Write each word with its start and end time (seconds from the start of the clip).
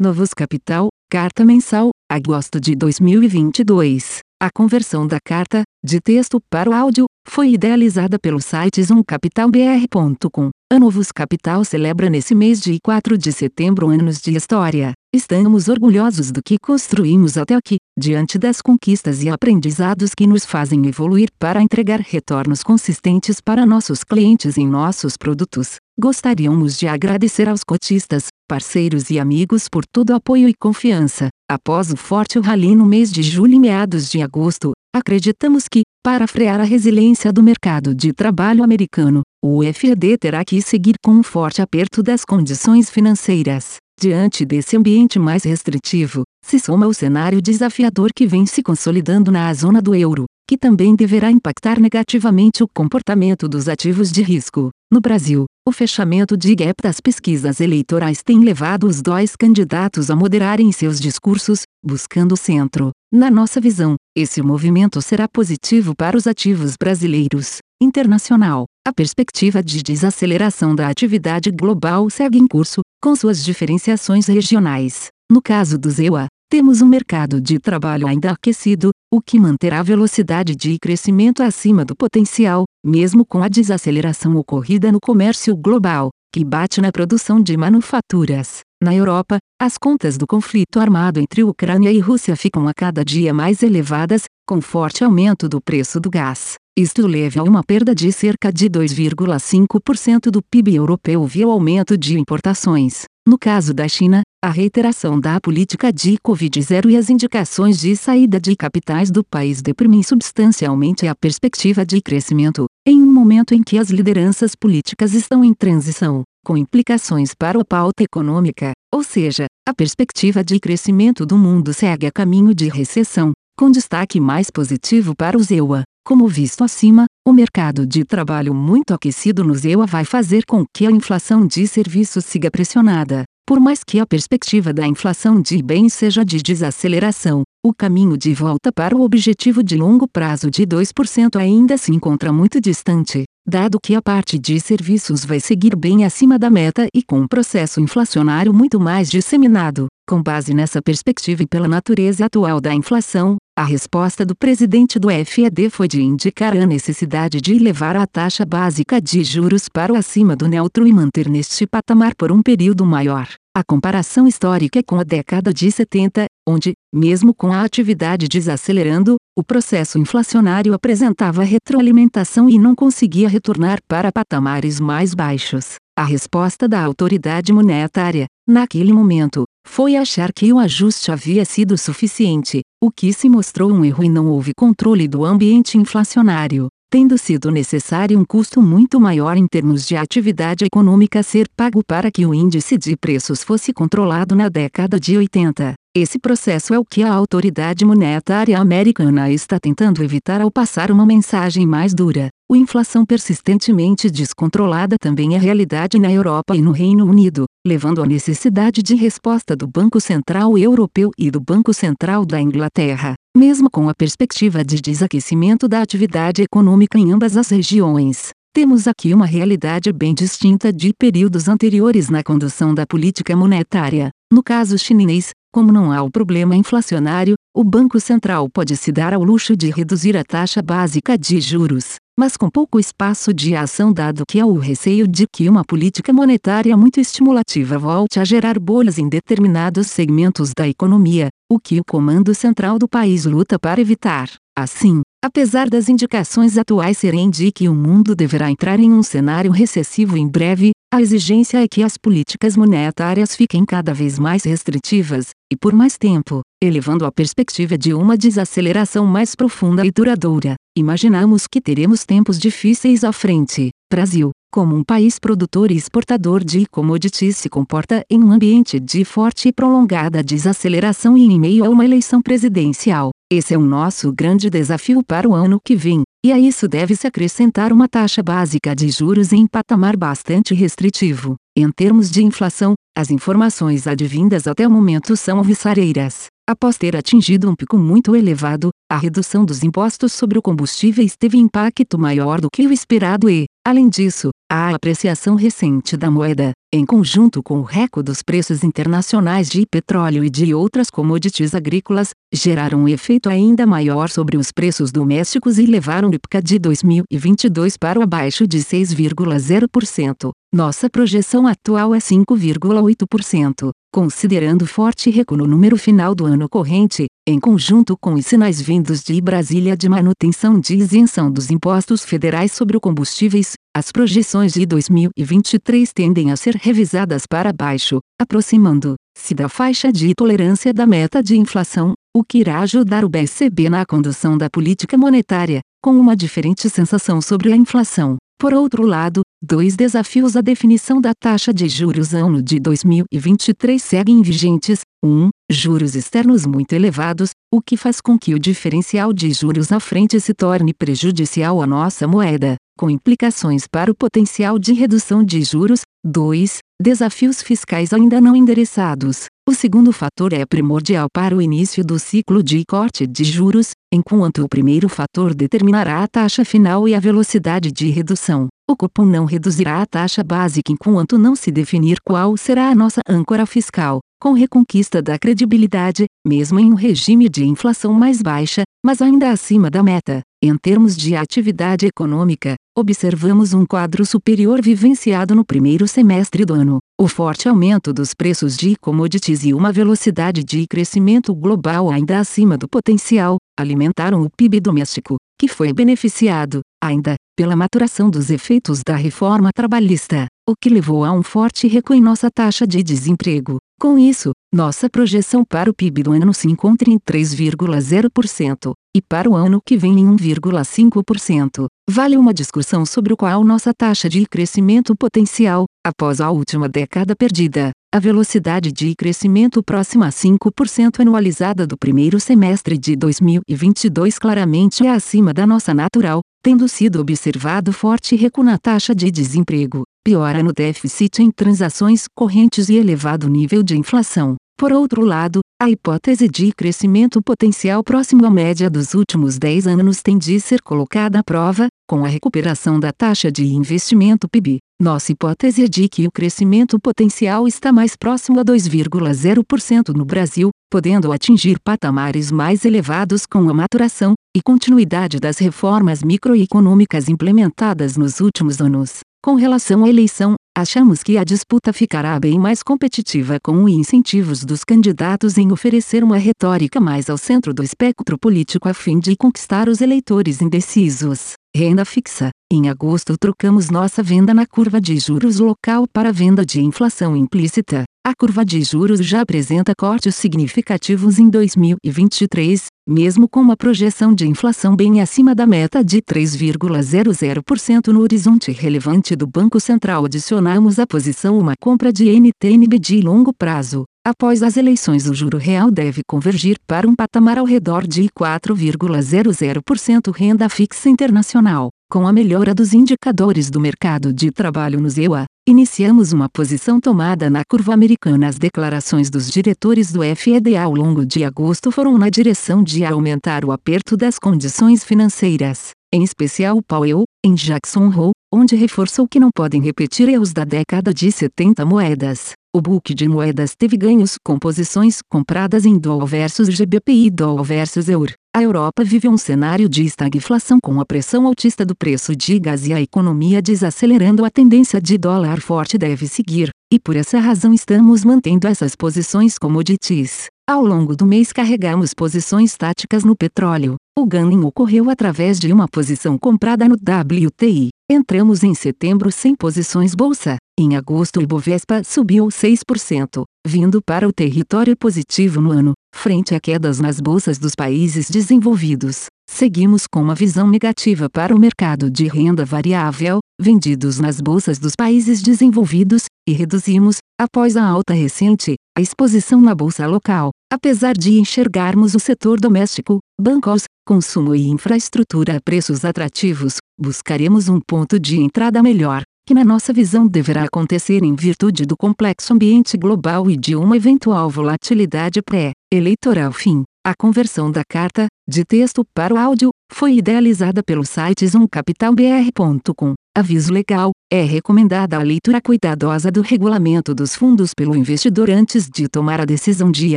Novos 0.00 0.32
Capital, 0.32 0.90
Carta 1.10 1.44
Mensal, 1.44 1.90
agosto 2.08 2.60
de 2.60 2.76
2022. 2.76 4.20
A 4.40 4.48
conversão 4.48 5.04
da 5.04 5.18
carta, 5.18 5.64
de 5.84 6.00
texto 6.00 6.40
para 6.48 6.70
o 6.70 6.72
áudio, 6.72 7.06
foi 7.28 7.52
idealizada 7.52 8.18
pelo 8.18 8.40
site 8.40 8.82
zoomcapitalbr.com. 8.82 10.50
A 10.72 10.78
Novos 10.78 11.12
Capital 11.12 11.64
celebra 11.64 12.10
nesse 12.10 12.34
mês 12.34 12.60
de 12.60 12.78
4 12.82 13.16
de 13.16 13.32
setembro 13.32 13.88
anos 13.88 14.20
de 14.20 14.36
história. 14.36 14.92
Estamos 15.14 15.68
orgulhosos 15.68 16.30
do 16.30 16.42
que 16.44 16.58
construímos 16.58 17.38
até 17.38 17.54
aqui, 17.54 17.76
diante 17.98 18.38
das 18.38 18.60
conquistas 18.60 19.22
e 19.22 19.30
aprendizados 19.30 20.10
que 20.14 20.26
nos 20.26 20.44
fazem 20.44 20.86
evoluir 20.86 21.30
para 21.38 21.62
entregar 21.62 22.00
retornos 22.00 22.62
consistentes 22.62 23.40
para 23.40 23.64
nossos 23.64 24.04
clientes 24.04 24.58
em 24.58 24.68
nossos 24.68 25.16
produtos. 25.16 25.76
Gostaríamos 25.98 26.78
de 26.78 26.86
agradecer 26.86 27.48
aos 27.48 27.64
cotistas, 27.64 28.26
parceiros 28.46 29.10
e 29.10 29.18
amigos 29.18 29.68
por 29.68 29.84
todo 29.86 30.10
o 30.10 30.14
apoio 30.16 30.48
e 30.48 30.54
confiança. 30.54 31.28
Após 31.50 31.90
o 31.90 31.96
forte 31.96 32.38
rally 32.38 32.74
no 32.74 32.84
mês 32.84 33.10
de 33.10 33.22
julho 33.22 33.54
e 33.54 33.58
meados 33.58 34.10
de 34.10 34.20
agosto, 34.20 34.72
acreditamos 34.94 35.64
que, 35.66 35.82
para 36.08 36.26
frear 36.26 36.58
a 36.58 36.64
resiliência 36.64 37.30
do 37.30 37.42
mercado 37.42 37.94
de 37.94 38.14
trabalho 38.14 38.64
americano, 38.64 39.20
o 39.44 39.60
FED 39.62 40.16
terá 40.16 40.42
que 40.42 40.62
seguir 40.62 40.94
com 41.04 41.10
um 41.10 41.22
forte 41.22 41.60
aperto 41.60 42.02
das 42.02 42.24
condições 42.24 42.88
financeiras. 42.88 43.76
Diante 44.00 44.42
desse 44.46 44.74
ambiente 44.74 45.18
mais 45.18 45.44
restritivo, 45.44 46.22
se 46.42 46.58
soma 46.58 46.86
o 46.86 46.94
cenário 46.94 47.42
desafiador 47.42 48.08
que 48.16 48.26
vem 48.26 48.46
se 48.46 48.62
consolidando 48.62 49.30
na 49.30 49.52
zona 49.52 49.82
do 49.82 49.94
euro, 49.94 50.24
que 50.48 50.56
também 50.56 50.96
deverá 50.96 51.30
impactar 51.30 51.78
negativamente 51.78 52.62
o 52.62 52.68
comportamento 52.74 53.46
dos 53.46 53.68
ativos 53.68 54.10
de 54.10 54.22
risco. 54.22 54.70
No 54.90 55.02
Brasil, 55.02 55.44
o 55.68 55.72
fechamento 55.72 56.34
de 56.34 56.54
gap 56.54 56.82
das 56.82 56.98
pesquisas 56.98 57.60
eleitorais 57.60 58.22
tem 58.22 58.40
levado 58.40 58.86
os 58.86 59.02
dois 59.02 59.36
candidatos 59.36 60.10
a 60.10 60.16
moderarem 60.16 60.72
seus 60.72 60.98
discursos, 60.98 61.62
buscando 61.84 62.32
o 62.32 62.36
centro. 62.36 62.90
Na 63.12 63.30
nossa 63.30 63.60
visão, 63.60 63.94
esse 64.16 64.40
movimento 64.40 65.02
será 65.02 65.28
positivo 65.28 65.94
para 65.94 66.16
os 66.16 66.26
ativos 66.26 66.74
brasileiros. 66.80 67.58
Internacional, 67.82 68.64
a 68.86 68.92
perspectiva 68.92 69.62
de 69.62 69.82
desaceleração 69.82 70.74
da 70.74 70.88
atividade 70.88 71.50
global 71.50 72.08
segue 72.08 72.38
em 72.38 72.46
curso, 72.46 72.80
com 73.02 73.14
suas 73.14 73.44
diferenciações 73.44 74.26
regionais. 74.26 75.08
No 75.30 75.42
caso 75.42 75.76
do 75.78 75.90
ZEUA, 75.90 76.28
temos 76.50 76.80
um 76.80 76.86
mercado 76.86 77.42
de 77.42 77.58
trabalho 77.58 78.06
ainda 78.06 78.30
aquecido, 78.30 78.90
o 79.10 79.22
que 79.22 79.38
manterá 79.38 79.80
a 79.80 79.82
velocidade 79.82 80.54
de 80.54 80.78
crescimento 80.78 81.42
acima 81.42 81.84
do 81.84 81.96
potencial, 81.96 82.64
mesmo 82.84 83.24
com 83.24 83.42
a 83.42 83.48
desaceleração 83.48 84.36
ocorrida 84.36 84.92
no 84.92 85.00
comércio 85.00 85.56
global, 85.56 86.10
que 86.32 86.44
bate 86.44 86.80
na 86.80 86.92
produção 86.92 87.42
de 87.42 87.56
manufaturas. 87.56 88.60
Na 88.82 88.94
Europa, 88.94 89.38
as 89.60 89.78
contas 89.78 90.18
do 90.18 90.26
conflito 90.26 90.78
armado 90.78 91.18
entre 91.18 91.42
Ucrânia 91.42 91.90
e 91.90 91.98
Rússia 91.98 92.36
ficam 92.36 92.68
a 92.68 92.74
cada 92.74 93.02
dia 93.04 93.32
mais 93.32 93.62
elevadas, 93.62 94.24
com 94.46 94.60
forte 94.60 95.02
aumento 95.02 95.48
do 95.48 95.60
preço 95.60 95.98
do 95.98 96.10
gás. 96.10 96.54
Isto 96.78 97.06
leva 97.06 97.40
a 97.40 97.42
uma 97.42 97.64
perda 97.64 97.94
de 97.94 98.12
cerca 98.12 98.52
de 98.52 98.68
2,5% 98.68 100.30
do 100.30 100.40
PIB 100.42 100.76
europeu 100.76 101.26
via 101.26 101.48
o 101.48 101.50
aumento 101.50 101.98
de 101.98 102.18
importações. 102.18 103.04
No 103.26 103.36
caso 103.36 103.74
da 103.74 103.88
China, 103.88 104.22
a 104.40 104.50
reiteração 104.50 105.18
da 105.18 105.40
política 105.40 105.92
de 105.92 106.16
Covid-0 106.24 106.90
e 106.90 106.96
as 106.96 107.10
indicações 107.10 107.80
de 107.80 107.96
saída 107.96 108.40
de 108.40 108.54
capitais 108.54 109.10
do 109.10 109.24
país 109.24 109.60
deprimem 109.60 110.00
substancialmente 110.00 111.08
a 111.08 111.14
perspectiva 111.14 111.84
de 111.84 112.00
crescimento, 112.00 112.66
em 112.86 113.02
um 113.02 113.12
momento 113.12 113.52
em 113.52 113.64
que 113.64 113.76
as 113.76 113.90
lideranças 113.90 114.54
políticas 114.54 115.12
estão 115.12 115.44
em 115.44 115.52
transição, 115.52 116.22
com 116.46 116.56
implicações 116.56 117.34
para 117.34 117.60
a 117.60 117.64
pauta 117.64 118.04
econômica, 118.04 118.70
ou 118.94 119.02
seja, 119.02 119.46
a 119.68 119.74
perspectiva 119.74 120.44
de 120.44 120.60
crescimento 120.60 121.26
do 121.26 121.36
mundo 121.36 121.74
segue 121.74 122.06
a 122.06 122.12
caminho 122.12 122.54
de 122.54 122.68
recessão, 122.68 123.32
com 123.58 123.68
destaque 123.68 124.20
mais 124.20 124.50
positivo 124.50 125.16
para 125.16 125.36
o 125.36 125.42
ZEUA. 125.42 125.82
Como 126.06 126.28
visto 126.28 126.62
acima, 126.62 127.06
o 127.26 127.32
mercado 127.32 127.84
de 127.84 128.04
trabalho 128.04 128.54
muito 128.54 128.94
aquecido 128.94 129.42
no 129.42 129.54
ZEUA 129.56 129.84
vai 129.84 130.04
fazer 130.04 130.44
com 130.46 130.64
que 130.72 130.86
a 130.86 130.92
inflação 130.92 131.44
de 131.44 131.66
serviços 131.66 132.24
siga 132.24 132.52
pressionada. 132.52 133.24
Por 133.48 133.58
mais 133.58 133.82
que 133.82 133.98
a 133.98 134.04
perspectiva 134.04 134.74
da 134.74 134.86
inflação 134.86 135.40
de 135.40 135.62
bens 135.62 135.94
seja 135.94 136.22
de 136.22 136.36
desaceleração, 136.36 137.44
o 137.64 137.72
caminho 137.72 138.14
de 138.14 138.34
volta 138.34 138.70
para 138.70 138.94
o 138.94 139.00
objetivo 139.00 139.62
de 139.62 139.74
longo 139.74 140.06
prazo 140.06 140.50
de 140.50 140.66
2% 140.66 141.36
ainda 141.36 141.78
se 141.78 141.90
encontra 141.90 142.30
muito 142.30 142.60
distante, 142.60 143.24
dado 143.48 143.80
que 143.82 143.94
a 143.94 144.02
parte 144.02 144.38
de 144.38 144.60
serviços 144.60 145.24
vai 145.24 145.40
seguir 145.40 145.74
bem 145.74 146.04
acima 146.04 146.38
da 146.38 146.50
meta 146.50 146.86
e 146.94 147.02
com 147.02 147.20
um 147.20 147.26
processo 147.26 147.80
inflacionário 147.80 148.52
muito 148.52 148.78
mais 148.78 149.10
disseminado. 149.10 149.86
Com 150.06 150.22
base 150.22 150.52
nessa 150.52 150.82
perspectiva 150.82 151.42
e 151.42 151.46
pela 151.46 151.66
natureza 151.66 152.26
atual 152.26 152.60
da 152.60 152.74
inflação, 152.74 153.36
a 153.58 153.64
resposta 153.64 154.24
do 154.24 154.36
presidente 154.36 154.98
do 154.98 155.08
FED 155.10 155.70
foi 155.70 155.88
de 155.88 156.02
indicar 156.02 156.56
a 156.56 156.66
necessidade 156.66 157.40
de 157.40 157.54
elevar 157.54 157.96
a 157.96 158.06
taxa 158.06 158.44
básica 158.44 159.00
de 159.00 159.24
juros 159.24 159.68
para 159.68 159.92
o 159.92 159.96
acima 159.96 160.36
do 160.36 160.46
neutro 160.46 160.86
e 160.86 160.92
manter 160.92 161.28
neste 161.28 161.66
patamar 161.66 162.14
por 162.14 162.30
um 162.30 162.42
período 162.42 162.84
maior. 162.84 163.28
A 163.56 163.64
comparação 163.64 164.28
histórica 164.28 164.78
é 164.78 164.82
com 164.82 165.00
a 165.00 165.02
década 165.02 165.52
de 165.52 165.72
70, 165.72 166.26
onde, 166.48 166.72
mesmo 166.90 167.34
com 167.34 167.52
a 167.52 167.62
atividade 167.62 168.26
desacelerando, 168.26 169.16
o 169.36 169.44
processo 169.44 169.98
inflacionário 169.98 170.72
apresentava 170.72 171.44
retroalimentação 171.44 172.48
e 172.48 172.58
não 172.58 172.74
conseguia 172.74 173.28
retornar 173.28 173.78
para 173.86 174.10
patamares 174.10 174.80
mais 174.80 175.12
baixos. 175.12 175.74
A 175.94 176.04
resposta 176.04 176.66
da 176.66 176.82
autoridade 176.82 177.52
monetária, 177.52 178.24
naquele 178.48 178.94
momento, 178.94 179.44
foi 179.66 179.96
achar 179.96 180.32
que 180.32 180.50
o 180.50 180.58
ajuste 180.58 181.12
havia 181.12 181.44
sido 181.44 181.76
suficiente, 181.76 182.62
o 182.82 182.90
que 182.90 183.12
se 183.12 183.28
mostrou 183.28 183.70
um 183.70 183.84
erro 183.84 184.02
e 184.02 184.08
não 184.08 184.28
houve 184.28 184.52
controle 184.56 185.06
do 185.06 185.26
ambiente 185.26 185.76
inflacionário, 185.76 186.68
tendo 186.90 187.18
sido 187.18 187.50
necessário 187.50 188.18
um 188.18 188.24
custo 188.24 188.62
muito 188.62 188.98
maior 188.98 189.36
em 189.36 189.46
termos 189.46 189.86
de 189.86 189.96
atividade 189.96 190.64
econômica 190.64 191.22
ser 191.22 191.46
pago 191.54 191.82
para 191.86 192.10
que 192.10 192.24
o 192.24 192.32
índice 192.32 192.78
de 192.78 192.96
preços 192.96 193.42
fosse 193.42 193.72
controlado 193.72 194.34
na 194.34 194.48
década 194.48 194.98
de 194.98 195.18
80. 195.18 195.74
Esse 196.00 196.16
processo 196.16 196.72
é 196.72 196.78
o 196.78 196.84
que 196.84 197.02
a 197.02 197.12
autoridade 197.12 197.84
monetária 197.84 198.56
americana 198.56 199.32
está 199.32 199.58
tentando 199.58 200.00
evitar 200.00 200.40
ao 200.40 200.48
passar 200.48 200.92
uma 200.92 201.04
mensagem 201.04 201.66
mais 201.66 201.92
dura. 201.92 202.28
A 202.50 202.56
inflação 202.56 203.04
persistentemente 203.04 204.08
descontrolada 204.08 204.94
também 204.96 205.34
é 205.34 205.38
realidade 205.38 205.98
na 205.98 206.08
Europa 206.08 206.54
e 206.54 206.62
no 206.62 206.70
Reino 206.70 207.04
Unido, 207.04 207.46
levando 207.66 208.00
à 208.00 208.06
necessidade 208.06 208.80
de 208.80 208.94
resposta 208.94 209.56
do 209.56 209.66
Banco 209.66 210.00
Central 210.00 210.56
Europeu 210.56 211.10
e 211.18 211.32
do 211.32 211.40
Banco 211.40 211.74
Central 211.74 212.24
da 212.24 212.40
Inglaterra, 212.40 213.14
mesmo 213.36 213.68
com 213.68 213.88
a 213.88 213.94
perspectiva 213.94 214.64
de 214.64 214.80
desaquecimento 214.80 215.66
da 215.66 215.82
atividade 215.82 216.42
econômica 216.42 216.96
em 216.96 217.10
ambas 217.12 217.36
as 217.36 217.48
regiões. 217.48 218.30
Temos 218.54 218.86
aqui 218.86 219.12
uma 219.12 219.26
realidade 219.26 219.92
bem 219.92 220.14
distinta 220.14 220.72
de 220.72 220.92
períodos 220.96 221.48
anteriores 221.48 222.08
na 222.08 222.22
condução 222.22 222.72
da 222.72 222.86
política 222.86 223.36
monetária. 223.36 224.10
No 224.32 224.42
caso 224.42 224.78
chinês, 224.78 225.30
como 225.52 225.72
não 225.72 225.90
há 225.90 226.02
o 226.02 226.10
problema 226.10 226.54
inflacionário, 226.54 227.34
o 227.54 227.64
Banco 227.64 227.98
Central 227.98 228.48
pode 228.48 228.76
se 228.76 228.92
dar 228.92 229.14
ao 229.14 229.24
luxo 229.24 229.56
de 229.56 229.70
reduzir 229.70 230.16
a 230.16 230.24
taxa 230.24 230.62
básica 230.62 231.16
de 231.16 231.40
juros, 231.40 231.96
mas 232.18 232.36
com 232.36 232.50
pouco 232.50 232.80
espaço 232.80 233.32
de 233.32 233.54
ação 233.54 233.92
dado 233.92 234.24
que 234.28 234.40
há 234.40 234.46
o 234.46 234.58
receio 234.58 235.06
de 235.06 235.24
que 235.32 235.48
uma 235.48 235.64
política 235.64 236.12
monetária 236.12 236.76
muito 236.76 236.98
estimulativa 236.98 237.78
volte 237.78 238.18
a 238.18 238.24
gerar 238.24 238.58
bolhas 238.58 238.98
em 238.98 239.08
determinados 239.08 239.86
segmentos 239.86 240.52
da 240.56 240.68
economia, 240.68 241.28
o 241.50 241.58
que 241.58 241.78
o 241.80 241.84
comando 241.88 242.34
central 242.34 242.78
do 242.78 242.88
país 242.88 243.24
luta 243.24 243.58
para 243.58 243.80
evitar. 243.80 244.28
Assim, 244.58 245.02
apesar 245.24 245.70
das 245.70 245.88
indicações 245.88 246.58
atuais 246.58 246.98
serem 246.98 247.30
de 247.30 247.52
que 247.52 247.68
o 247.68 247.74
mundo 247.74 248.16
deverá 248.16 248.50
entrar 248.50 248.80
em 248.80 248.92
um 248.92 249.04
cenário 249.04 249.52
recessivo 249.52 250.16
em 250.16 250.26
breve, 250.26 250.72
a 250.90 251.02
exigência 251.02 251.62
é 251.62 251.68
que 251.68 251.82
as 251.82 251.98
políticas 251.98 252.56
monetárias 252.56 253.36
fiquem 253.36 253.64
cada 253.64 253.92
vez 253.92 254.18
mais 254.18 254.44
restritivas, 254.44 255.30
e 255.52 255.56
por 255.56 255.74
mais 255.74 255.98
tempo, 255.98 256.40
elevando 256.62 257.04
a 257.04 257.12
perspectiva 257.12 257.76
de 257.76 257.92
uma 257.92 258.16
desaceleração 258.16 259.04
mais 259.04 259.34
profunda 259.34 259.84
e 259.84 259.90
duradoura. 259.90 260.54
Imaginamos 260.76 261.46
que 261.46 261.60
teremos 261.60 262.06
tempos 262.06 262.38
difíceis 262.38 263.04
à 263.04 263.12
frente. 263.12 263.68
Brasil, 263.92 264.30
como 264.50 264.74
um 264.74 264.82
país 264.82 265.18
produtor 265.18 265.70
e 265.70 265.76
exportador 265.76 266.42
de 266.42 266.64
commodities, 266.66 267.36
se 267.36 267.50
comporta 267.50 268.02
em 268.10 268.18
um 268.24 268.32
ambiente 268.32 268.80
de 268.80 269.04
forte 269.04 269.48
e 269.48 269.52
prolongada 269.52 270.22
desaceleração 270.22 271.18
e 271.18 271.24
em 271.24 271.38
meio 271.38 271.66
a 271.66 271.68
uma 271.68 271.84
eleição 271.84 272.22
presidencial. 272.22 273.10
Esse 273.30 273.52
é 273.52 273.58
o 273.58 273.62
nosso 273.62 274.10
grande 274.10 274.48
desafio 274.48 275.02
para 275.04 275.28
o 275.28 275.34
ano 275.34 275.60
que 275.62 275.76
vem, 275.76 276.02
e 276.24 276.32
a 276.32 276.38
isso 276.38 276.66
deve-se 276.66 277.06
acrescentar 277.06 277.72
uma 277.72 277.88
taxa 277.88 278.22
básica 278.22 278.74
de 278.74 278.88
juros 278.90 279.32
em 279.32 279.46
patamar 279.46 279.96
bastante 279.96 280.52
restritivo. 280.54 281.36
Em 281.56 281.70
termos 281.70 282.10
de 282.10 282.24
inflação, 282.24 282.74
as 282.96 283.10
informações 283.10 283.86
advindas 283.86 284.46
até 284.46 284.66
o 284.66 284.70
momento 284.70 285.16
são 285.16 285.38
alvissareiras. 285.38 286.26
Após 286.48 286.76
ter 286.76 286.96
atingido 286.96 287.48
um 287.48 287.54
pico 287.54 287.78
muito 287.78 288.16
elevado, 288.16 288.70
a 288.90 288.96
redução 288.96 289.44
dos 289.44 289.62
impostos 289.62 290.14
sobre 290.14 290.38
o 290.38 290.42
combustíveis 290.42 291.14
teve 291.14 291.36
impacto 291.36 291.98
maior 291.98 292.40
do 292.40 292.48
que 292.50 292.66
o 292.66 292.72
esperado 292.72 293.28
e, 293.28 293.44
além 293.62 293.86
disso, 293.86 294.30
a 294.50 294.74
apreciação 294.74 295.34
recente 295.34 295.94
da 295.94 296.10
moeda, 296.10 296.52
em 296.72 296.86
conjunto 296.86 297.42
com 297.42 297.58
o 297.58 297.62
recorde 297.62 298.06
dos 298.06 298.22
preços 298.22 298.64
internacionais 298.64 299.50
de 299.50 299.66
petróleo 299.70 300.24
e 300.24 300.30
de 300.30 300.54
outras 300.54 300.88
commodities 300.88 301.54
agrícolas, 301.54 302.10
geraram 302.32 302.84
um 302.84 302.88
efeito 302.88 303.28
ainda 303.28 303.66
maior 303.66 304.08
sobre 304.08 304.38
os 304.38 304.50
preços 304.50 304.90
domésticos 304.90 305.58
e 305.58 305.66
levaram 305.66 306.08
o 306.08 306.14
IPCA 306.14 306.40
de 306.40 306.58
2022 306.58 307.76
para 307.76 308.02
abaixo 308.02 308.46
de 308.46 308.58
6,0%. 308.58 310.30
Nossa 310.50 310.88
projeção 310.88 311.46
atual 311.46 311.94
é 311.94 311.98
5,8%. 311.98 313.70
Considerando 313.92 314.66
forte 314.66 315.10
recuo 315.10 315.36
no 315.36 315.46
número 315.46 315.76
final 315.76 316.14
do 316.14 316.24
ano 316.24 316.48
corrente, 316.48 317.06
em 317.30 317.38
conjunto 317.38 317.94
com 317.94 318.14
os 318.14 318.24
sinais 318.24 318.58
vindos 318.58 319.02
de 319.02 319.20
Brasília 319.20 319.76
de 319.76 319.86
manutenção 319.86 320.58
de 320.58 320.74
isenção 320.74 321.30
dos 321.30 321.50
impostos 321.50 322.02
federais 322.02 322.52
sobre 322.52 322.80
combustíveis, 322.80 323.52
as 323.76 323.92
projeções 323.92 324.54
de 324.54 324.64
2023 324.64 325.92
tendem 325.92 326.32
a 326.32 326.36
ser 326.38 326.54
revisadas 326.54 327.26
para 327.26 327.52
baixo, 327.52 327.98
aproximando-se 328.18 329.34
da 329.34 329.46
faixa 329.46 329.92
de 329.92 330.14
tolerância 330.14 330.72
da 330.72 330.86
meta 330.86 331.22
de 331.22 331.36
inflação, 331.36 331.92
o 332.16 332.24
que 332.24 332.38
irá 332.38 332.60
ajudar 332.60 333.04
o 333.04 333.10
BCB 333.10 333.68
na 333.68 333.84
condução 333.84 334.38
da 334.38 334.48
política 334.48 334.96
monetária, 334.96 335.60
com 335.82 336.00
uma 336.00 336.16
diferente 336.16 336.70
sensação 336.70 337.20
sobre 337.20 337.52
a 337.52 337.56
inflação. 337.56 338.16
Por 338.40 338.54
outro 338.54 338.86
lado, 338.86 339.20
dois 339.42 339.76
desafios 339.76 340.36
à 340.36 340.40
definição 340.40 341.00
da 341.00 341.12
taxa 341.18 341.54
de 341.54 341.68
juros 341.68 342.12
ano 342.12 342.42
de 342.42 342.58
2023 342.60 343.82
seguem 343.82 344.20
vigentes. 344.20 344.80
1. 345.02 345.08
Um, 345.08 345.30
juros 345.50 345.94
externos 345.94 346.44
muito 346.44 346.72
elevados, 346.72 347.30
o 347.54 347.62
que 347.62 347.76
faz 347.76 348.00
com 348.00 348.18
que 348.18 348.34
o 348.34 348.38
diferencial 348.38 349.12
de 349.12 349.32
juros 349.32 349.70
à 349.70 349.78
frente 349.78 350.20
se 350.20 350.34
torne 350.34 350.74
prejudicial 350.74 351.62
à 351.62 351.66
nossa 351.66 352.06
moeda, 352.06 352.56
com 352.76 352.90
implicações 352.90 353.66
para 353.66 353.90
o 353.90 353.94
potencial 353.94 354.58
de 354.58 354.72
redução 354.72 355.22
de 355.22 355.42
juros. 355.42 355.82
2. 356.04 356.58
Desafios 356.80 357.42
fiscais 357.42 357.92
ainda 357.92 358.20
não 358.20 358.34
endereçados. 358.36 359.26
O 359.48 359.54
segundo 359.54 359.92
fator 359.92 360.32
é 360.32 360.44
primordial 360.44 361.06
para 361.12 361.36
o 361.36 361.42
início 361.42 361.84
do 361.84 361.98
ciclo 361.98 362.42
de 362.42 362.62
corte 362.68 363.06
de 363.06 363.24
juros, 363.24 363.70
enquanto 363.92 364.42
o 364.42 364.48
primeiro 364.48 364.88
fator 364.88 365.34
determinará 365.34 366.02
a 366.02 366.08
taxa 366.08 366.44
final 366.44 366.88
e 366.88 366.94
a 366.94 367.00
velocidade 367.00 367.72
de 367.72 367.88
redução. 367.88 368.48
O 368.70 368.76
cupom 368.76 369.06
não 369.06 369.24
reduzirá 369.24 369.80
a 369.80 369.86
taxa 369.86 370.22
básica 370.22 370.70
enquanto 370.70 371.16
não 371.16 371.34
se 371.34 371.50
definir 371.50 371.98
qual 372.04 372.36
será 372.36 372.68
a 372.68 372.74
nossa 372.74 373.00
âncora 373.08 373.46
fiscal, 373.46 374.00
com 374.20 374.34
reconquista 374.34 375.00
da 375.00 375.18
credibilidade, 375.18 376.04
mesmo 376.26 376.60
em 376.60 376.70
um 376.70 376.74
regime 376.74 377.30
de 377.30 377.46
inflação 377.46 377.94
mais 377.94 378.20
baixa, 378.20 378.64
mas 378.84 379.00
ainda 379.00 379.30
acima 379.30 379.70
da 379.70 379.82
meta. 379.82 380.20
Em 380.44 380.54
termos 380.58 380.94
de 380.98 381.16
atividade 381.16 381.86
econômica, 381.86 382.56
observamos 382.78 383.52
um 383.52 383.66
quadro 383.66 384.06
superior 384.06 384.62
vivenciado 384.62 385.34
no 385.34 385.44
primeiro 385.44 385.88
semestre 385.88 386.44
do 386.44 386.54
ano. 386.54 386.78
O 387.00 387.08
forte 387.08 387.48
aumento 387.48 387.92
dos 387.92 388.14
preços 388.14 388.56
de 388.56 388.76
commodities 388.76 389.44
e 389.44 389.52
uma 389.52 389.72
velocidade 389.72 390.44
de 390.44 390.64
crescimento 390.66 391.34
global 391.34 391.90
ainda 391.90 392.20
acima 392.20 392.56
do 392.56 392.68
potencial, 392.68 393.36
alimentaram 393.58 394.22
o 394.22 394.30
PIB 394.30 394.60
doméstico, 394.60 395.16
que 395.40 395.48
foi 395.48 395.72
beneficiado, 395.72 396.60
ainda, 396.82 397.16
pela 397.36 397.56
maturação 397.56 398.08
dos 398.08 398.30
efeitos 398.30 398.82
da 398.86 398.94
reforma 398.94 399.50
trabalhista, 399.52 400.26
o 400.48 400.54
que 400.54 400.68
levou 400.68 401.04
a 401.04 401.12
um 401.12 401.22
forte 401.22 401.66
recuo 401.66 401.96
em 401.96 402.00
nossa 402.00 402.30
taxa 402.32 402.64
de 402.64 402.82
desemprego. 402.82 403.58
Com 403.80 403.96
isso, 403.96 404.32
nossa 404.52 404.90
projeção 404.90 405.44
para 405.44 405.70
o 405.70 405.74
PIB 405.74 406.02
do 406.02 406.12
ano 406.12 406.34
se 406.34 406.48
encontra 406.48 406.90
em 406.90 406.98
3,0%, 406.98 408.72
e 408.96 409.00
para 409.00 409.30
o 409.30 409.36
ano 409.36 409.60
que 409.64 409.76
vem 409.76 410.00
em 410.00 410.16
1,5%. 410.16 411.66
Vale 411.88 412.16
uma 412.16 412.34
discussão 412.34 412.84
sobre 412.84 413.14
qual 413.14 413.44
nossa 413.44 413.72
taxa 413.72 414.08
de 414.08 414.26
crescimento 414.26 414.96
potencial, 414.96 415.64
após 415.86 416.20
a 416.20 416.28
última 416.28 416.68
década 416.68 417.14
perdida. 417.14 417.70
A 417.90 417.98
velocidade 417.98 418.70
de 418.70 418.94
crescimento 418.94 419.62
próxima 419.62 420.08
a 420.08 420.10
5% 420.10 421.00
anualizada 421.00 421.66
do 421.66 421.74
primeiro 421.74 422.20
semestre 422.20 422.76
de 422.76 422.94
2022 422.94 424.18
claramente 424.18 424.86
é 424.86 424.90
acima 424.90 425.32
da 425.32 425.46
nossa 425.46 425.72
natural, 425.72 426.20
tendo 426.42 426.68
sido 426.68 427.00
observado 427.00 427.72
forte 427.72 428.14
recuo 428.14 428.44
na 428.44 428.58
taxa 428.58 428.94
de 428.94 429.10
desemprego, 429.10 429.84
piora 430.04 430.42
no 430.42 430.52
déficit 430.52 431.22
em 431.22 431.30
transações 431.30 432.04
correntes 432.14 432.68
e 432.68 432.76
elevado 432.76 433.26
nível 433.26 433.62
de 433.62 433.78
inflação. 433.78 434.36
Por 434.58 434.70
outro 434.70 435.02
lado, 435.02 435.40
a 435.60 435.68
hipótese 435.68 436.28
de 436.28 436.52
crescimento 436.52 437.20
potencial 437.20 437.82
próximo 437.82 438.24
à 438.24 438.30
média 438.30 438.70
dos 438.70 438.94
últimos 438.94 439.38
10 439.38 439.66
anos 439.66 440.00
tem 440.00 440.16
de 440.16 440.38
ser 440.38 440.62
colocada 440.62 441.18
à 441.18 441.24
prova, 441.24 441.66
com 441.88 442.04
a 442.04 442.08
recuperação 442.08 442.78
da 442.78 442.92
taxa 442.92 443.32
de 443.32 443.44
investimento 443.44 444.28
PIB. 444.28 444.58
Nossa 444.80 445.10
hipótese 445.10 445.64
é 445.64 445.68
de 445.68 445.88
que 445.88 446.06
o 446.06 446.12
crescimento 446.12 446.78
potencial 446.78 447.48
está 447.48 447.72
mais 447.72 447.96
próximo 447.96 448.38
a 448.38 448.44
2,0% 448.44 449.88
no 449.96 450.04
Brasil, 450.04 450.50
podendo 450.70 451.10
atingir 451.10 451.58
patamares 451.58 452.30
mais 452.30 452.64
elevados 452.64 453.26
com 453.26 453.50
a 453.50 453.52
maturação 453.52 454.14
e 454.36 454.40
continuidade 454.40 455.18
das 455.18 455.38
reformas 455.38 456.04
microeconômicas 456.04 457.08
implementadas 457.08 457.96
nos 457.96 458.20
últimos 458.20 458.60
anos. 458.60 459.00
Com 459.20 459.34
relação 459.34 459.84
à 459.84 459.88
eleição, 459.88 460.36
achamos 460.60 461.04
que 461.04 461.16
a 461.16 461.22
disputa 461.22 461.72
ficará 461.72 462.18
bem 462.18 462.36
mais 462.36 462.64
competitiva 462.64 463.38
com 463.40 463.62
os 463.62 463.70
incentivos 463.70 464.44
dos 464.44 464.64
candidatos 464.64 465.38
em 465.38 465.52
oferecer 465.52 466.02
uma 466.02 466.16
retórica 466.16 466.80
mais 466.80 467.08
ao 467.08 467.16
centro 467.16 467.54
do 467.54 467.62
espectro 467.62 468.18
político 468.18 468.68
a 468.68 468.74
fim 468.74 468.98
de 468.98 469.16
conquistar 469.16 469.68
os 469.68 469.80
eleitores 469.80 470.42
indecisos. 470.42 471.37
Renda 471.54 471.84
fixa. 471.84 472.30
Em 472.52 472.68
agosto 472.68 473.16
trocamos 473.18 473.70
nossa 473.70 474.02
venda 474.02 474.32
na 474.32 474.46
curva 474.46 474.80
de 474.80 474.96
juros 474.98 475.38
local 475.38 475.86
para 475.92 476.12
venda 476.12 476.44
de 476.44 476.60
inflação 476.60 477.16
implícita. 477.16 477.84
A 478.06 478.14
curva 478.14 478.44
de 478.44 478.62
juros 478.62 479.04
já 479.04 479.22
apresenta 479.22 479.74
cortes 479.76 480.14
significativos 480.14 481.18
em 481.18 481.28
2023, 481.28 482.66
mesmo 482.88 483.28
com 483.28 483.40
uma 483.40 483.56
projeção 483.56 484.14
de 484.14 484.26
inflação 484.26 484.76
bem 484.76 485.00
acima 485.00 485.34
da 485.34 485.46
meta 485.46 485.82
de 485.82 486.00
3,00% 486.00 487.88
no 487.88 488.00
horizonte 488.00 488.52
relevante 488.52 489.16
do 489.16 489.26
Banco 489.26 489.58
Central. 489.58 490.04
Adicionamos 490.04 490.78
à 490.78 490.86
posição 490.86 491.38
uma 491.38 491.54
compra 491.60 491.92
de 491.92 492.08
NTNB 492.08 492.78
de 492.78 493.00
longo 493.00 493.32
prazo. 493.32 493.84
Após 494.08 494.42
as 494.42 494.56
eleições, 494.56 495.06
o 495.06 495.12
juro 495.12 495.36
real 495.36 495.70
deve 495.70 496.00
convergir 496.02 496.56
para 496.66 496.88
um 496.88 496.94
patamar 496.94 497.36
ao 497.36 497.44
redor 497.44 497.86
de 497.86 498.08
4,00% 498.18 500.10
renda 500.10 500.48
fixa 500.48 500.88
internacional. 500.88 501.68
Com 501.92 502.08
a 502.08 502.12
melhora 502.12 502.54
dos 502.54 502.72
indicadores 502.72 503.50
do 503.50 503.60
mercado 503.60 504.10
de 504.10 504.30
trabalho 504.30 504.80
no 504.80 504.88
EUA, 504.88 505.26
iniciamos 505.46 506.14
uma 506.14 506.26
posição 506.26 506.80
tomada 506.80 507.28
na 507.28 507.42
curva 507.46 507.74
americana. 507.74 508.28
As 508.28 508.38
declarações 508.38 509.10
dos 509.10 509.30
diretores 509.30 509.92
do 509.92 510.00
FED 510.16 510.56
ao 510.56 510.72
longo 510.74 511.04
de 511.04 511.22
agosto 511.22 511.70
foram 511.70 511.98
na 511.98 512.08
direção 512.08 512.64
de 512.64 512.86
aumentar 512.86 513.44
o 513.44 513.52
aperto 513.52 513.94
das 513.94 514.18
condições 514.18 514.82
financeiras, 514.84 515.72
em 515.92 516.02
especial 516.02 516.62
Powell, 516.66 517.04
em 517.22 517.34
Jackson 517.34 517.88
Hole, 517.94 518.12
onde 518.32 518.56
reforçou 518.56 519.06
que 519.06 519.20
não 519.20 519.28
podem 519.30 519.60
repetir 519.60 520.08
erros 520.08 520.32
da 520.32 520.46
década 520.46 520.94
de 520.94 521.12
70 521.12 521.66
moedas. 521.66 522.32
O 522.58 522.60
book 522.60 522.92
de 522.92 523.06
moedas 523.06 523.54
teve 523.56 523.76
ganhos 523.76 524.18
com 524.20 524.36
posições 524.36 524.98
compradas 525.08 525.64
em 525.64 525.78
dólar 525.78 526.06
versus 526.06 526.48
GBP 526.48 526.92
e 526.92 527.08
dólar 527.08 527.44
versus 527.44 527.88
euro. 527.88 528.12
A 528.34 528.42
Europa 528.42 528.82
vive 528.82 529.08
um 529.08 529.16
cenário 529.16 529.68
de 529.68 529.84
estagflação 529.84 530.58
com 530.60 530.80
a 530.80 530.84
pressão 530.84 531.24
altista 531.24 531.64
do 531.64 531.76
preço 531.76 532.16
de 532.16 532.36
gás 532.40 532.66
e 532.66 532.72
a 532.72 532.80
economia 532.80 533.40
desacelerando 533.40 534.24
a 534.24 534.30
tendência 534.30 534.80
de 534.80 534.98
dólar 534.98 535.40
forte 535.40 535.78
deve 535.78 536.08
seguir, 536.08 536.50
e 536.68 536.80
por 536.80 536.96
essa 536.96 537.20
razão 537.20 537.54
estamos 537.54 538.04
mantendo 538.04 538.48
essas 538.48 538.74
posições 538.74 539.38
commodities. 539.38 540.26
Ao 540.44 540.64
longo 540.64 540.96
do 540.96 541.06
mês 541.06 541.32
carregamos 541.32 541.94
posições 541.94 542.56
táticas 542.56 543.04
no 543.04 543.14
petróleo. 543.14 543.76
O 543.96 544.04
ganho 544.04 544.44
ocorreu 544.44 544.90
através 544.90 545.38
de 545.38 545.52
uma 545.52 545.68
posição 545.68 546.18
comprada 546.18 546.68
no 546.68 546.74
WTI. 546.74 547.68
Entramos 547.90 548.44
em 548.44 548.54
setembro 548.54 549.10
sem 549.10 549.34
posições 549.34 549.94
bolsa. 549.94 550.36
Em 550.60 550.76
agosto 550.76 551.20
o 551.20 551.22
Ibovespa 551.22 551.82
subiu 551.82 552.26
6%, 552.26 553.22
vindo 553.46 553.80
para 553.80 554.06
o 554.06 554.12
território 554.12 554.76
positivo 554.76 555.40
no 555.40 555.50
ano, 555.50 555.72
frente 555.96 556.34
a 556.34 556.40
quedas 556.40 556.78
nas 556.78 557.00
bolsas 557.00 557.38
dos 557.38 557.54
países 557.54 558.10
desenvolvidos. 558.10 559.06
Seguimos 559.26 559.86
com 559.86 560.02
uma 560.02 560.14
visão 560.14 560.50
negativa 560.50 561.08
para 561.08 561.34
o 561.34 561.38
mercado 561.38 561.90
de 561.90 562.06
renda 562.06 562.44
variável, 562.44 563.20
vendidos 563.40 563.98
nas 563.98 564.20
bolsas 564.20 564.58
dos 564.58 564.74
países 564.76 565.22
desenvolvidos, 565.22 566.04
e 566.28 566.32
reduzimos, 566.32 566.98
após 567.18 567.56
a 567.56 567.64
alta 567.64 567.94
recente, 567.94 568.56
a 568.76 568.82
exposição 568.82 569.40
na 569.40 569.54
bolsa 569.54 569.86
local. 569.86 570.30
Apesar 570.50 570.94
de 570.94 571.20
enxergarmos 571.20 571.94
o 571.94 572.00
setor 572.00 572.40
doméstico, 572.40 573.00
bancos, 573.20 573.64
consumo 573.86 574.34
e 574.34 574.48
infraestrutura 574.48 575.36
a 575.36 575.40
preços 575.42 575.84
atrativos, 575.84 576.56
buscaremos 576.80 577.50
um 577.50 577.60
ponto 577.60 578.00
de 578.00 578.18
entrada 578.18 578.62
melhor, 578.62 579.02
que 579.26 579.34
na 579.34 579.44
nossa 579.44 579.74
visão 579.74 580.08
deverá 580.08 580.44
acontecer 580.44 581.02
em 581.04 581.14
virtude 581.14 581.66
do 581.66 581.76
complexo 581.76 582.32
ambiente 582.32 582.78
global 582.78 583.30
e 583.30 583.36
de 583.36 583.54
uma 583.54 583.76
eventual 583.76 584.30
volatilidade 584.30 585.20
pré-eleitoral 585.20 586.32
fim. 586.32 586.64
A 586.82 586.94
conversão 586.94 587.50
da 587.50 587.62
carta, 587.68 588.06
de 588.26 588.42
texto 588.42 588.82
para 588.94 589.12
o 589.12 589.18
áudio, 589.18 589.50
foi 589.70 589.96
idealizada 589.96 590.62
pelo 590.62 590.86
site 590.86 591.26
zoomcapitalbr.com. 591.26 592.94
Aviso 593.18 593.52
legal: 593.52 593.90
é 594.12 594.22
recomendada 594.22 594.96
a 594.96 595.02
leitura 595.02 595.40
cuidadosa 595.40 596.08
do 596.08 596.20
regulamento 596.20 596.94
dos 596.94 597.16
fundos 597.16 597.50
pelo 597.52 597.74
investidor 597.74 598.30
antes 598.30 598.70
de 598.70 598.86
tomar 598.86 599.20
a 599.20 599.24
decisão 599.24 599.72
de 599.72 599.96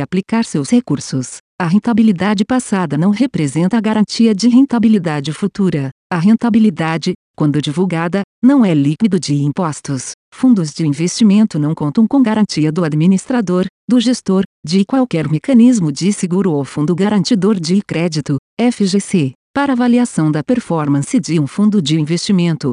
aplicar 0.00 0.44
seus 0.44 0.68
recursos. 0.68 1.36
A 1.56 1.68
rentabilidade 1.68 2.44
passada 2.44 2.98
não 2.98 3.10
representa 3.10 3.78
a 3.78 3.80
garantia 3.80 4.34
de 4.34 4.48
rentabilidade 4.48 5.32
futura. 5.32 5.90
A 6.12 6.18
rentabilidade, 6.18 7.12
quando 7.36 7.62
divulgada, 7.62 8.22
não 8.42 8.64
é 8.64 8.74
líquido 8.74 9.20
de 9.20 9.36
impostos. 9.36 10.14
Fundos 10.34 10.74
de 10.74 10.84
investimento 10.84 11.60
não 11.60 11.76
contam 11.76 12.08
com 12.08 12.20
garantia 12.20 12.72
do 12.72 12.82
administrador, 12.82 13.66
do 13.88 14.00
gestor, 14.00 14.42
de 14.66 14.84
qualquer 14.84 15.28
mecanismo 15.28 15.92
de 15.92 16.12
seguro 16.12 16.50
ou 16.50 16.64
fundo 16.64 16.92
garantidor 16.92 17.60
de 17.60 17.82
crédito, 17.82 18.38
FGC. 18.60 19.30
Para 19.54 19.74
avaliação 19.74 20.32
da 20.32 20.42
performance 20.42 21.20
de 21.20 21.38
um 21.38 21.46
fundo 21.46 21.80
de 21.80 22.00
investimento, 22.00 22.72